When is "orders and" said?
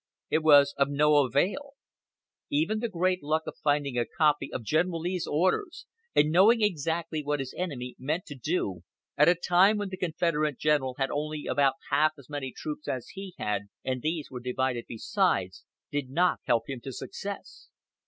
5.27-6.31